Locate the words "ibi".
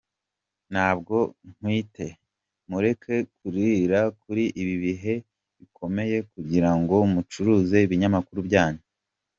4.61-4.75